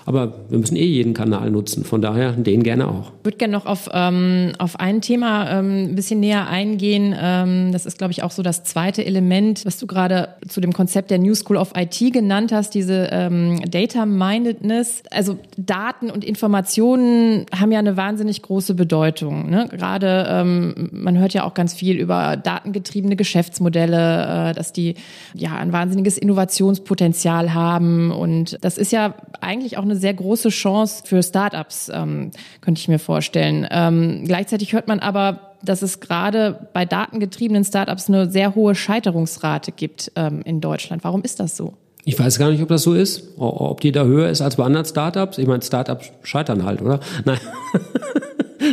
Aber 0.08 0.32
wir 0.48 0.58
müssen 0.58 0.76
eh 0.76 0.86
jeden 0.86 1.12
Kanal 1.12 1.50
nutzen. 1.50 1.84
Von 1.84 2.00
daher 2.00 2.32
den 2.32 2.62
gerne 2.62 2.88
auch. 2.88 3.12
Ich 3.18 3.26
würde 3.26 3.36
gerne 3.36 3.52
noch 3.52 3.66
auf, 3.66 3.90
ähm, 3.92 4.52
auf 4.56 4.80
ein 4.80 5.02
Thema 5.02 5.50
ähm, 5.50 5.90
ein 5.90 5.96
bisschen 5.96 6.18
näher 6.20 6.48
eingehen. 6.48 7.14
Ähm, 7.20 7.72
das 7.72 7.84
ist, 7.84 7.98
glaube 7.98 8.12
ich, 8.12 8.22
auch 8.22 8.30
so 8.30 8.42
das 8.42 8.64
zweite 8.64 9.04
Element, 9.04 9.66
was 9.66 9.78
du 9.78 9.86
gerade 9.86 10.30
zu 10.48 10.62
dem 10.62 10.72
Konzept 10.72 11.10
der 11.10 11.18
New 11.18 11.34
School 11.34 11.58
of 11.58 11.72
IT 11.76 11.98
genannt 12.10 12.52
hast, 12.52 12.74
diese 12.74 13.10
ähm, 13.12 13.60
Data 13.70 14.06
Mindedness. 14.06 15.02
Also 15.10 15.38
Daten 15.58 16.10
und 16.10 16.24
Informationen 16.24 17.44
haben 17.54 17.70
ja 17.70 17.78
eine 17.78 17.98
wahnsinnig 17.98 18.40
große 18.40 18.72
Bedeutung. 18.72 19.50
Ne? 19.50 19.68
Gerade 19.70 20.26
ähm, 20.30 20.88
man 20.90 21.18
hört 21.18 21.34
ja 21.34 21.44
auch 21.44 21.52
ganz 21.52 21.74
viel 21.74 21.98
über 21.98 22.38
datengetriebene 22.38 23.14
Geschäftsmodelle, 23.14 24.52
äh, 24.52 24.54
dass 24.54 24.72
die 24.72 24.94
ja 25.34 25.58
ein 25.58 25.74
wahnsinniges 25.74 26.16
Innovationspotenzial 26.16 27.52
haben. 27.52 28.10
Und 28.10 28.56
das 28.62 28.78
ist 28.78 28.90
ja 28.90 29.12
eigentlich 29.42 29.76
auch 29.76 29.82
eine 29.82 29.97
sehr 29.98 30.14
große 30.14 30.48
Chance 30.50 31.02
für 31.04 31.22
Startups, 31.22 31.90
ähm, 31.92 32.30
könnte 32.60 32.80
ich 32.80 32.88
mir 32.88 32.98
vorstellen. 32.98 33.66
Ähm, 33.70 34.24
gleichzeitig 34.24 34.72
hört 34.72 34.88
man 34.88 35.00
aber, 35.00 35.54
dass 35.62 35.82
es 35.82 36.00
gerade 36.00 36.68
bei 36.72 36.84
datengetriebenen 36.84 37.64
Startups 37.64 38.08
eine 38.08 38.30
sehr 38.30 38.54
hohe 38.54 38.74
Scheiterungsrate 38.74 39.72
gibt 39.72 40.12
ähm, 40.16 40.42
in 40.44 40.60
Deutschland. 40.60 41.04
Warum 41.04 41.22
ist 41.22 41.40
das 41.40 41.56
so? 41.56 41.74
Ich 42.04 42.18
weiß 42.18 42.38
gar 42.38 42.50
nicht, 42.50 42.62
ob 42.62 42.68
das 42.68 42.84
so 42.84 42.94
ist, 42.94 43.24
ob 43.36 43.80
die 43.80 43.92
da 43.92 44.04
höher 44.04 44.30
ist 44.30 44.40
als 44.40 44.56
bei 44.56 44.64
anderen 44.64 44.86
Startups. 44.86 45.36
Ich 45.36 45.46
meine, 45.46 45.62
Startups 45.62 46.10
scheitern 46.22 46.64
halt, 46.64 46.80
oder? 46.80 47.00
Nein. 47.24 47.38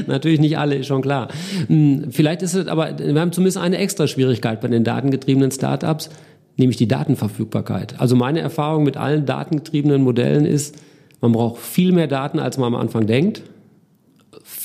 Natürlich 0.07 0.39
nicht 0.39 0.57
alle, 0.57 0.75
ist 0.75 0.87
schon 0.87 1.01
klar. 1.01 1.29
Hm, 1.67 2.11
vielleicht 2.11 2.41
ist 2.41 2.53
es 2.53 2.67
aber, 2.67 2.97
wir 2.97 3.19
haben 3.19 3.31
zumindest 3.31 3.57
eine 3.57 3.77
extra 3.77 4.07
Schwierigkeit 4.07 4.61
bei 4.61 4.67
den 4.67 4.83
datengetriebenen 4.83 5.51
Startups, 5.51 6.09
nämlich 6.57 6.77
die 6.77 6.87
Datenverfügbarkeit. 6.87 7.99
Also 7.99 8.15
meine 8.15 8.39
Erfahrung 8.39 8.83
mit 8.83 8.97
allen 8.97 9.25
datengetriebenen 9.25 10.01
Modellen 10.01 10.45
ist, 10.45 10.75
man 11.21 11.31
braucht 11.31 11.61
viel 11.61 11.91
mehr 11.91 12.07
Daten, 12.07 12.39
als 12.39 12.57
man 12.57 12.73
am 12.73 12.79
Anfang 12.79 13.07
denkt. 13.07 13.43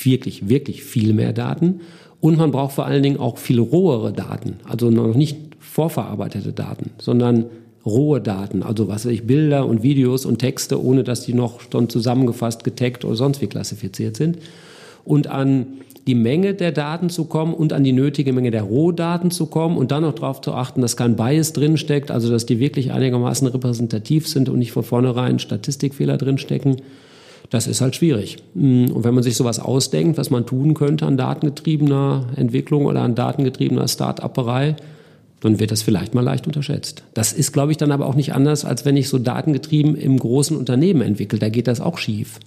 wirklich, 0.03 0.49
wirklich 0.49 0.83
viel 0.83 1.13
mehr 1.13 1.33
Daten. 1.33 1.81
Und 2.19 2.37
man 2.37 2.51
braucht 2.51 2.73
vor 2.73 2.85
allen 2.85 3.03
Dingen 3.03 3.17
auch 3.19 3.37
viel 3.37 3.59
rohere 3.59 4.13
Daten. 4.13 4.57
Also 4.67 4.91
noch 4.91 5.15
nicht 5.15 5.37
vorverarbeitete 5.59 6.53
Daten, 6.53 6.91
sondern 6.99 7.45
rohe 7.85 8.21
Daten. 8.21 8.61
Also 8.63 8.87
was 8.87 9.05
weiß 9.05 9.11
ich, 9.11 9.25
Bilder 9.25 9.65
und 9.65 9.83
Videos 9.83 10.25
und 10.25 10.37
Texte, 10.39 10.83
ohne 10.83 11.03
dass 11.03 11.25
die 11.25 11.33
noch 11.33 11.61
schon 11.71 11.89
zusammengefasst, 11.89 12.63
getaggt 12.63 13.05
oder 13.05 13.15
sonst 13.15 13.41
wie 13.41 13.47
klassifiziert 13.47 14.15
sind. 14.15 14.37
Und 15.03 15.27
an 15.27 15.65
die 16.07 16.15
Menge 16.15 16.53
der 16.53 16.71
Daten 16.71 17.09
zu 17.09 17.25
kommen 17.25 17.53
und 17.53 17.73
an 17.73 17.83
die 17.83 17.91
nötige 17.91 18.33
Menge 18.33 18.51
der 18.51 18.63
Rohdaten 18.63 19.29
zu 19.31 19.45
kommen 19.45 19.77
und 19.77 19.91
dann 19.91 20.03
noch 20.03 20.13
darauf 20.13 20.41
zu 20.41 20.53
achten, 20.53 20.81
dass 20.81 20.97
kein 20.97 21.15
Bias 21.15 21.53
drinsteckt, 21.53 22.09
also 22.09 22.29
dass 22.31 22.45
die 22.45 22.59
wirklich 22.59 22.91
einigermaßen 22.91 23.47
repräsentativ 23.47 24.27
sind 24.27 24.49
und 24.49 24.59
nicht 24.59 24.71
von 24.71 24.83
vornherein 24.83 25.39
Statistikfehler 25.39 26.17
drinstecken. 26.17 26.77
Das 27.51 27.67
ist 27.67 27.81
halt 27.81 27.95
schwierig. 27.95 28.37
Mm, 28.53 28.91
und 28.91 29.03
wenn 29.03 29.13
man 29.13 29.23
sich 29.23 29.35
sowas 29.35 29.59
ausdenkt, 29.59 30.17
was 30.17 30.29
man 30.29 30.45
tun 30.45 30.73
könnte 30.73 31.05
an 31.05 31.17
datengetriebener 31.17 32.27
Entwicklung 32.35 32.85
oder 32.85 33.01
an 33.01 33.13
datengetriebener 33.13 33.87
Start-up-Berei, 33.87 34.77
dann 35.41 35.59
wird 35.59 35.71
das 35.71 35.81
vielleicht 35.81 36.13
mal 36.13 36.23
leicht 36.23 36.47
unterschätzt. 36.47 37.03
Das 37.13 37.33
ist, 37.33 37.51
glaube 37.51 37.71
ich, 37.71 37.77
dann 37.77 37.91
aber 37.91 38.05
auch 38.05 38.15
nicht 38.15 38.33
anders, 38.33 38.63
als 38.63 38.85
wenn 38.85 38.95
ich 38.95 39.09
so 39.09 39.19
datengetrieben 39.19 39.95
im 39.95 40.17
großen 40.17 40.55
Unternehmen 40.55 41.01
entwickle. 41.01 41.39
Da 41.39 41.49
geht 41.49 41.67
das 41.67 41.81
auch 41.81 41.97
schief. 41.97 42.39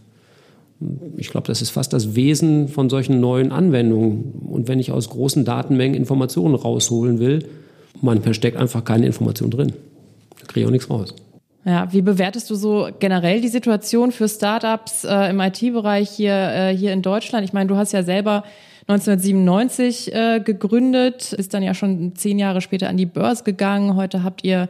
Ich 1.17 1.29
glaube, 1.29 1.47
das 1.47 1.63
ist 1.63 1.71
fast 1.71 1.93
das 1.93 2.15
Wesen 2.15 2.69
von 2.69 2.91
solchen 2.91 3.21
neuen 3.21 3.53
Anwendungen. 3.53 4.33
Und 4.51 4.69
wenn 4.69 4.79
ich 4.79 4.93
aus 4.93 5.09
großen 5.11 5.45
Datenmengen 5.45 5.95
Informationen 5.95 6.55
rausholen 6.55 7.19
will, 7.19 7.47
man 8.01 8.23
versteckt 8.23 8.57
einfach 8.57 8.85
keine 8.85 9.07
Information 9.07 9.51
drin. 9.51 9.73
Da 10.41 10.47
kriege 10.47 10.61
ich 10.61 10.67
auch 10.67 10.73
nichts 10.73 10.91
raus. 10.91 11.15
Ja, 11.65 11.91
wie 11.93 12.03
bewertest 12.03 12.51
du 12.51 12.55
so 12.57 12.89
generell 12.99 13.41
die 13.41 13.49
Situation 13.49 14.13
für 14.13 14.29
Startups 14.29 15.05
äh, 15.05 15.31
im 15.31 15.41
IT-Bereich 15.41 16.11
hier, 16.11 16.35
äh, 16.35 16.77
hier 16.77 16.93
in 16.93 17.01
Deutschland? 17.01 17.47
Ich 17.47 17.55
meine, 17.55 17.69
du 17.69 17.77
hast 17.77 17.93
ja 17.93 18.03
selber 18.03 18.45
1997 18.87 20.15
äh, 20.15 20.41
gegründet, 20.41 21.33
ist 21.33 21.55
dann 21.55 21.63
ja 21.63 21.73
schon 21.73 22.15
zehn 22.17 22.39
Jahre 22.39 22.61
später 22.61 22.91
an 22.91 22.99
die 22.99 23.07
Börse 23.07 23.43
gegangen. 23.45 23.97
Heute 23.97 24.23
habt 24.23 24.45
ihr 24.45 24.69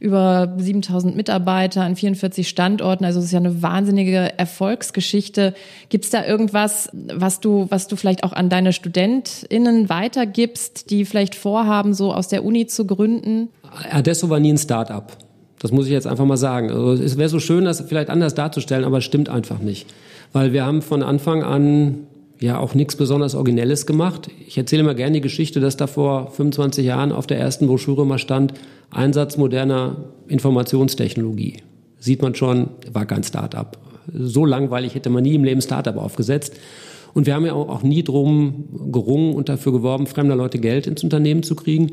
über 0.00 0.54
7000 0.58 1.16
Mitarbeiter 1.16 1.82
an 1.82 1.96
44 1.96 2.48
Standorten. 2.48 3.04
Also 3.04 3.18
es 3.18 3.26
ist 3.26 3.32
ja 3.32 3.38
eine 3.38 3.62
wahnsinnige 3.62 4.38
Erfolgsgeschichte. 4.38 5.54
Gibt 5.88 6.04
es 6.04 6.10
da 6.10 6.24
irgendwas, 6.24 6.90
was 6.92 7.40
du, 7.40 7.66
was 7.70 7.88
du 7.88 7.96
vielleicht 7.96 8.24
auch 8.24 8.32
an 8.32 8.48
deine 8.48 8.72
StudentInnen 8.72 9.88
weitergibst, 9.88 10.90
die 10.90 11.04
vielleicht 11.04 11.34
vorhaben, 11.34 11.94
so 11.94 12.12
aus 12.12 12.28
der 12.28 12.44
Uni 12.44 12.66
zu 12.66 12.86
gründen? 12.86 13.48
Adesso 13.90 14.28
war 14.30 14.40
nie 14.40 14.52
ein 14.52 14.58
Start-up. 14.58 15.16
Das 15.58 15.72
muss 15.72 15.86
ich 15.86 15.92
jetzt 15.92 16.06
einfach 16.06 16.26
mal 16.26 16.36
sagen. 16.36 16.70
Also 16.70 17.02
es 17.02 17.16
wäre 17.16 17.28
so 17.28 17.40
schön, 17.40 17.64
das 17.64 17.80
vielleicht 17.80 18.10
anders 18.10 18.34
darzustellen, 18.34 18.84
aber 18.84 18.98
es 18.98 19.04
stimmt 19.04 19.28
einfach 19.28 19.60
nicht. 19.60 19.86
Weil 20.32 20.52
wir 20.52 20.66
haben 20.66 20.82
von 20.82 21.02
Anfang 21.02 21.42
an 21.42 22.06
ja 22.40 22.58
auch 22.58 22.74
nichts 22.74 22.96
besonders 22.96 23.34
Originelles 23.34 23.86
gemacht. 23.86 24.30
Ich 24.46 24.58
erzähle 24.58 24.82
immer 24.82 24.94
gerne 24.94 25.14
die 25.14 25.20
Geschichte, 25.20 25.60
dass 25.60 25.76
da 25.76 25.86
vor 25.86 26.30
25 26.30 26.84
Jahren 26.84 27.12
auf 27.12 27.26
der 27.26 27.38
ersten 27.38 27.66
Broschüre 27.66 28.04
mal 28.06 28.18
stand, 28.18 28.54
Einsatz 28.90 29.36
moderner 29.36 29.96
Informationstechnologie. 30.28 31.58
Sieht 31.98 32.22
man 32.22 32.34
schon, 32.34 32.68
war 32.92 33.06
kein 33.06 33.22
Start-up. 33.22 33.78
So 34.12 34.44
langweilig 34.44 34.94
hätte 34.94 35.10
man 35.10 35.22
nie 35.22 35.34
im 35.34 35.44
Leben 35.44 35.62
Start-up 35.62 35.96
aufgesetzt. 35.96 36.54
Und 37.14 37.26
wir 37.26 37.34
haben 37.34 37.46
ja 37.46 37.54
auch 37.54 37.82
nie 37.82 38.02
drum 38.02 38.90
gerungen 38.92 39.34
und 39.34 39.48
dafür 39.48 39.72
geworben, 39.72 40.06
fremder 40.06 40.36
Leute 40.36 40.58
Geld 40.58 40.86
ins 40.86 41.04
Unternehmen 41.04 41.42
zu 41.42 41.54
kriegen. 41.54 41.92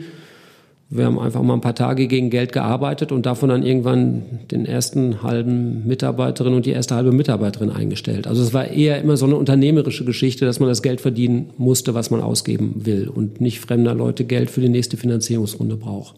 Wir 0.93 1.05
haben 1.05 1.19
einfach 1.19 1.41
mal 1.41 1.53
ein 1.53 1.62
paar 1.62 1.74
Tage 1.74 2.07
gegen 2.07 2.29
Geld 2.29 2.51
gearbeitet 2.51 3.13
und 3.13 3.25
davon 3.25 3.48
dann 3.48 3.63
irgendwann 3.63 4.24
den 4.51 4.65
ersten 4.65 5.24
halben 5.24 5.88
Mitarbeiterin 5.88 6.53
und 6.53 6.65
die 6.65 6.71
erste 6.71 6.95
halbe 6.95 7.13
Mitarbeiterin 7.13 7.69
eingestellt. 7.69 8.27
Also 8.27 8.43
es 8.43 8.53
war 8.53 8.67
eher 8.67 9.01
immer 9.01 9.15
so 9.15 9.25
eine 9.25 9.38
unternehmerische 9.38 10.03
Geschichte, 10.03 10.43
dass 10.43 10.60
man 10.60 10.67
das 10.67 10.81
Geld 10.81 11.00
verdienen 11.00 11.51
musste, 11.57 11.93
was 11.93 12.12
man 12.12 12.19
ausgeben 12.19 12.81
will 12.83 13.07
und 13.07 13.39
nicht 13.39 13.62
fremder 13.62 13.95
Leute 13.95 14.25
Geld 14.25 14.51
für 14.51 14.60
die 14.60 14.67
nächste 14.67 14.98
Finanzierungsrunde 14.98 15.77
braucht. 15.77 16.15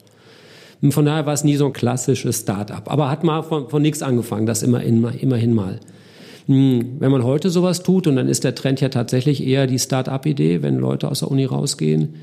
Und 0.82 0.92
von 0.92 1.06
daher 1.06 1.28
war 1.28 1.34
es 1.34 1.44
nie 1.44 1.56
so 1.56 1.68
ein 1.68 1.74
klassisches 1.74 2.40
Start-up, 2.40 2.92
aber 2.92 3.12
hat 3.12 3.24
mal 3.24 3.44
von, 3.44 3.70
von 3.70 3.82
nichts 3.84 4.02
angefangen, 4.02 4.48
das 4.48 4.64
immer, 4.64 4.82
immer, 4.82 5.14
immerhin 5.22 5.54
mal. 5.54 5.82
Hm, 6.48 6.96
wenn 6.98 7.12
man 7.12 7.24
heute 7.24 7.52
sowas 7.52 7.84
tut, 7.84 8.08
und 8.08 8.16
dann 8.16 8.28
ist 8.28 8.44
der 8.44 8.56
Trend 8.56 8.82
ja 8.82 8.90
tatsächlich 8.90 9.46
eher 9.46 9.68
die 9.68 9.78
Start-up-Idee, 9.78 10.64
wenn 10.64 10.80
Leute 10.80 11.12
aus 11.12 11.20
der 11.20 11.30
Uni 11.30 11.46
rausgehen, 11.46 12.16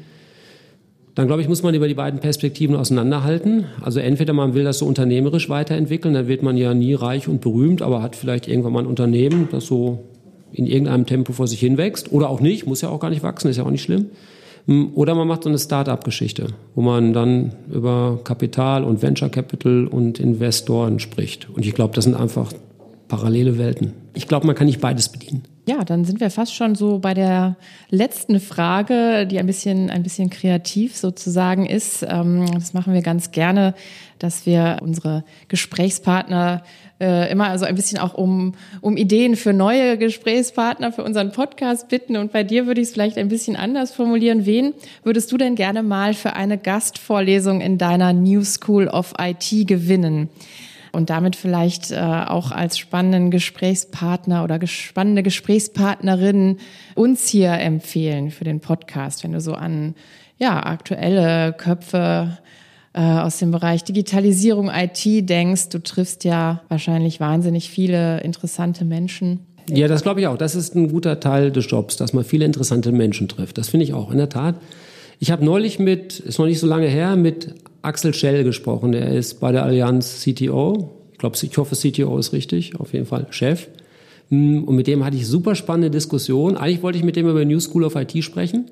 dann 1.15 1.27
glaube 1.27 1.43
ich, 1.43 1.49
muss 1.49 1.63
man 1.63 1.75
über 1.75 1.89
die 1.89 1.95
beiden 1.95 2.21
Perspektiven 2.21 2.77
auseinanderhalten. 2.77 3.65
Also 3.83 4.01
entweder 4.01 4.33
man 4.33 4.55
will 4.55 4.65
das 4.65 4.79
so 4.79 4.87
unternehmerisch 4.87 5.49
weiterentwickeln, 5.49 6.15
dann 6.15 6.29
wird 6.29 6.43
man 6.43 6.57
ja 6.57 6.73
nie 6.75 6.95
reich 6.95 7.29
und 7.29 7.41
berühmt, 7.41 7.83
aber 7.83 8.03
hat 8.03 8.17
vielleicht 8.17 8.49
irgendwann 8.49 8.73
mal 8.73 8.81
ein 8.81 8.87
Unternehmen, 8.87 9.49
das 9.51 9.67
so 9.67 10.05
in 10.53 10.67
irgendeinem 10.67 11.07
Tempo 11.07 11.33
vor 11.33 11.47
sich 11.47 11.61
hinwächst. 11.61 12.13
Oder 12.13 12.29
auch 12.29 12.41
nicht, 12.41 12.67
muss 12.67 12.81
ja 12.81 12.89
auch 12.89 13.01
gar 13.01 13.11
nicht 13.11 13.23
wachsen, 13.23 13.49
ist 13.49 13.57
ja 13.57 13.65
auch 13.65 13.71
nicht 13.71 13.83
schlimm. 13.83 14.07
Hm, 14.67 14.91
oder 14.95 15.15
man 15.15 15.27
macht 15.27 15.43
so 15.43 15.49
eine 15.49 15.59
Start-up-Geschichte, 15.59 16.49
wo 16.75 16.83
man 16.83 17.13
dann 17.13 17.53
über 17.73 18.21
Kapital 18.25 18.85
und 18.85 19.03
Venture 19.03 19.31
Capital 19.31 19.87
und 19.87 20.21
Investoren 20.21 20.99
spricht. 20.99 21.49
Und 21.51 21.65
ich 21.65 21.75
glaube, 21.75 21.95
das 21.95 22.05
sind 22.05 22.15
einfach 22.15 22.53
parallele 23.09 23.59
Welten. 23.59 23.93
Ich 24.15 24.29
glaube, 24.29 24.47
man 24.47 24.55
kann 24.55 24.67
nicht 24.67 24.81
beides 24.81 25.09
bedienen. 25.09 25.43
Ja, 25.69 25.85
dann 25.85 26.05
sind 26.05 26.21
wir 26.21 26.31
fast 26.31 26.55
schon 26.55 26.75
so 26.75 26.99
bei 26.99 27.13
der 27.13 27.57
letzten 27.91 28.41
Frage, 28.41 29.27
die 29.27 29.39
ein 29.39 29.47
bisschen, 29.47 29.91
ein 29.91 30.03
bisschen 30.03 30.31
kreativ 30.31 30.97
sozusagen 30.97 31.67
ist. 31.67 32.05
Ähm, 32.09 32.47
das 32.55 32.73
machen 32.73 32.95
wir 32.95 33.03
ganz 33.03 33.31
gerne, 33.31 33.75
dass 34.19 34.47
wir 34.47 34.79
unsere 34.81 35.23
Gesprächspartner 35.49 36.63
äh, 37.01 37.31
immer 37.31 37.49
also 37.49 37.67
ein 37.67 37.75
bisschen 37.75 37.99
auch 37.99 38.15
um, 38.15 38.55
um 38.81 38.97
Ideen 38.97 39.37
für 39.37 39.53
neue 39.53 39.99
Gesprächspartner 39.99 40.93
für 40.93 41.05
unseren 41.05 41.33
Podcast 41.33 41.89
bitten. 41.89 42.17
Und 42.17 42.33
bei 42.33 42.43
dir 42.43 42.67
würde 42.67 42.81
ich 42.81 42.89
es 42.89 42.93
vielleicht 42.93 43.19
ein 43.19 43.29
bisschen 43.29 43.57
anders 43.57 43.93
formulieren. 43.93 44.47
Wen 44.47 44.75
würdest 45.03 45.31
du 45.31 45.37
denn 45.37 45.57
gerne 45.57 45.83
mal 45.83 46.15
für 46.15 46.35
eine 46.35 46.59
Gastvorlesung 46.59 47.61
in 47.61 47.79
deiner 47.79 48.13
New 48.13 48.45
School 48.45 48.89
of 48.89 49.15
IT 49.19 49.67
gewinnen? 49.67 50.31
Und 50.93 51.11
damit 51.11 51.37
vielleicht 51.37 51.91
äh, 51.91 51.97
auch 51.97 52.51
als 52.51 52.79
spannenden 52.79 53.31
Gesprächspartner 53.31 54.45
oder 54.45 54.65
spannende 54.67 55.23
Gesprächspartnerin 55.23 56.59
uns 56.95 57.29
hier 57.29 57.53
empfehlen 57.53 58.31
für 58.31 58.45
den 58.45 58.61
Podcast, 58.61 59.25
wenn 59.25 59.33
du 59.33 59.41
so 59.41 59.55
an 59.55 59.95
ja, 60.39 60.63
aktuelle 60.65 61.53
Köpfe 61.53 62.39
äh, 62.93 63.01
aus 63.01 63.39
dem 63.39 63.51
Bereich 63.51 63.85
Digitalisierung, 63.85 64.71
IT 64.75 65.29
denkst. 65.29 65.69
Du 65.69 65.81
triffst 65.81 66.25
ja 66.25 66.63
wahrscheinlich 66.69 67.21
wahnsinnig 67.21 67.71
viele 67.71 68.21
interessante 68.23 68.85
Menschen. 68.85 69.47
Ja, 69.69 69.87
das 69.87 70.03
glaube 70.03 70.21
ich 70.21 70.27
auch. 70.27 70.37
Das 70.37 70.55
ist 70.57 70.75
ein 70.75 70.91
guter 70.91 71.21
Teil 71.21 71.53
des 71.53 71.71
Jobs, 71.71 71.97
dass 71.97 72.13
man 72.13 72.25
viele 72.25 72.45
interessante 72.45 72.91
Menschen 72.91 73.29
trifft. 73.29 73.59
Das 73.59 73.69
finde 73.69 73.85
ich 73.85 73.95
auch, 73.95 74.11
in 74.11 74.19
der 74.19 74.29
Tat. 74.29 74.57
Ich 75.21 75.31
habe 75.31 75.45
neulich 75.45 75.79
mit, 75.79 76.19
ist 76.19 76.39
noch 76.39 76.47
nicht 76.47 76.59
so 76.59 76.67
lange 76.67 76.89
her, 76.89 77.15
mit 77.15 77.55
Axel 77.83 78.15
Schell 78.15 78.45
gesprochen. 78.45 78.93
Der 78.93 79.13
ist 79.13 79.41
bei 79.41 79.53
der 79.53 79.65
Allianz 79.65 80.23
CTO. 80.23 80.91
Ich 81.13 81.19
glaube, 81.19 81.37
ich 81.41 81.59
hoffe, 81.59 81.77
CTO 81.77 82.19
ist 82.19 82.33
richtig, 82.33 82.79
auf 82.79 82.93
jeden 82.93 83.07
Fall 83.07 83.27
Chef. 83.31 83.69
Mm, 84.31 84.65
und 84.65 84.77
mit 84.77 84.87
dem 84.87 85.05
hatte 85.05 85.17
ich 85.17 85.27
super 85.27 85.55
spannende 85.55 85.91
Diskussionen. 85.91 86.57
Eigentlich 86.57 86.83
wollte 86.83 86.99
ich 86.99 87.05
mit 87.05 87.17
dem 87.17 87.29
über 87.29 87.45
New 87.45 87.61
School 87.61 87.85
of 87.85 87.95
IT 87.97 88.23
sprechen. 88.25 88.67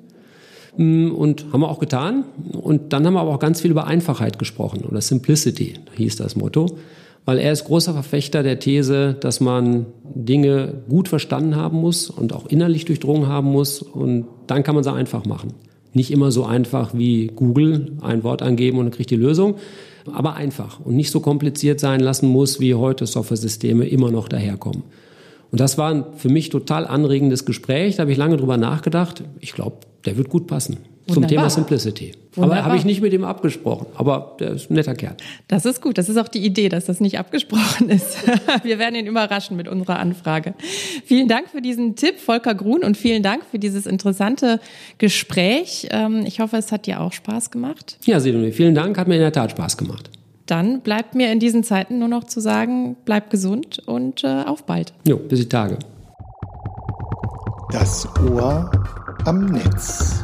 Mm, 0.77 1.11
und 1.11 1.45
haben 1.51 1.61
wir 1.61 1.69
auch 1.69 1.79
getan. 1.79 2.25
Und 2.53 2.93
dann 2.93 3.05
haben 3.05 3.13
wir 3.13 3.21
aber 3.21 3.31
auch 3.31 3.39
ganz 3.39 3.61
viel 3.61 3.71
über 3.71 3.87
Einfachheit 3.87 4.39
gesprochen 4.39 4.85
oder 4.85 5.01
Simplicity, 5.01 5.75
hieß 5.95 6.15
das 6.15 6.35
Motto. 6.35 6.77
Weil 7.25 7.37
er 7.37 7.51
ist 7.51 7.65
großer 7.65 7.93
Verfechter 7.93 8.41
der 8.41 8.59
These, 8.59 9.15
dass 9.19 9.39
man 9.39 9.87
Dinge 10.15 10.81
gut 10.89 11.07
verstanden 11.07 11.55
haben 11.55 11.77
muss 11.77 12.09
und 12.09 12.33
auch 12.33 12.47
innerlich 12.47 12.85
durchdrungen 12.85 13.27
haben 13.27 13.51
muss. 13.51 13.81
Und 13.81 14.25
dann 14.47 14.63
kann 14.63 14.73
man 14.73 14.83
sie 14.83 14.91
einfach 14.91 15.25
machen. 15.25 15.53
Nicht 15.93 16.11
immer 16.11 16.31
so 16.31 16.45
einfach 16.45 16.93
wie 16.93 17.27
Google, 17.27 17.93
ein 18.01 18.23
Wort 18.23 18.41
angeben 18.41 18.77
und 18.77 18.85
dann 18.85 18.93
kriegt 18.93 19.09
die 19.09 19.15
Lösung, 19.15 19.55
aber 20.11 20.35
einfach 20.35 20.79
und 20.79 20.95
nicht 20.95 21.11
so 21.11 21.19
kompliziert 21.19 21.79
sein 21.79 21.99
lassen 21.99 22.29
muss, 22.29 22.59
wie 22.59 22.75
heute 22.75 23.05
Software-Systeme 23.05 23.87
immer 23.87 24.11
noch 24.11 24.27
daherkommen. 24.27 24.83
Und 25.51 25.59
das 25.59 25.77
war 25.77 25.89
ein 25.89 26.05
für 26.15 26.29
mich 26.29 26.49
total 26.49 26.85
anregendes 26.85 27.45
Gespräch. 27.45 27.95
Da 27.95 28.01
habe 28.01 28.11
ich 28.11 28.17
lange 28.17 28.37
drüber 28.37 28.57
nachgedacht. 28.57 29.23
Ich 29.39 29.53
glaube, 29.53 29.77
der 30.05 30.17
wird 30.17 30.29
gut 30.29 30.47
passen. 30.47 30.77
Wunderbar. 31.09 31.29
Zum 31.29 31.37
Thema 31.37 31.49
Simplicity. 31.49 32.11
Wunderbar. 32.33 32.57
Aber 32.57 32.65
habe 32.65 32.77
ich 32.77 32.85
nicht 32.85 33.01
mit 33.01 33.13
ihm 33.13 33.23
abgesprochen. 33.23 33.87
Aber 33.95 34.35
der 34.39 34.51
ist 34.51 34.69
ein 34.69 34.75
netter 34.75 34.95
Kerl. 34.95 35.15
Das 35.47 35.65
ist 35.65 35.81
gut. 35.81 35.97
Das 35.97 36.09
ist 36.09 36.17
auch 36.17 36.27
die 36.27 36.45
Idee, 36.45 36.69
dass 36.69 36.85
das 36.85 36.99
nicht 36.99 37.19
abgesprochen 37.19 37.89
ist. 37.89 38.17
Wir 38.63 38.79
werden 38.79 38.95
ihn 38.95 39.07
überraschen 39.07 39.57
mit 39.57 39.67
unserer 39.67 39.99
Anfrage. 39.99 40.53
Vielen 41.05 41.27
Dank 41.27 41.49
für 41.49 41.61
diesen 41.61 41.95
Tipp, 41.95 42.19
Volker 42.19 42.55
Grun, 42.55 42.83
und 42.83 42.97
vielen 42.97 43.23
Dank 43.23 43.43
für 43.49 43.59
dieses 43.59 43.85
interessante 43.85 44.59
Gespräch. 44.97 45.87
Ähm, 45.91 46.23
ich 46.25 46.39
hoffe, 46.39 46.57
es 46.57 46.71
hat 46.71 46.85
dir 46.85 47.01
auch 47.01 47.13
Spaß 47.13 47.51
gemacht. 47.51 47.97
Ja, 48.05 48.19
Sidonie, 48.19 48.51
vielen 48.51 48.75
Dank. 48.75 48.97
Hat 48.97 49.07
mir 49.07 49.15
in 49.15 49.21
der 49.21 49.31
Tat 49.33 49.51
Spaß 49.51 49.77
gemacht. 49.77 50.09
Dann 50.45 50.81
bleibt 50.81 51.13
mir 51.13 51.31
in 51.31 51.39
diesen 51.39 51.63
Zeiten 51.63 51.99
nur 51.99 52.07
noch 52.07 52.23
zu 52.23 52.39
sagen, 52.39 52.97
bleib 53.05 53.29
gesund 53.29 53.79
und 53.85 54.23
äh, 54.23 54.43
auf 54.45 54.63
bald. 54.63 54.93
Jo, 55.07 55.17
bis 55.17 55.39
die 55.41 55.49
Tage. 55.49 55.77
Das 57.71 58.07
Ohr 58.31 58.71
am 59.25 59.45
Netz 59.45 60.21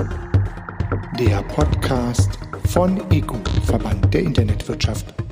der 1.20 1.42
Podcast 1.44 2.40
von 2.70 3.02
EGU, 3.12 3.38
Verband 3.66 4.14
der 4.14 4.22
Internetwirtschaft. 4.22 5.25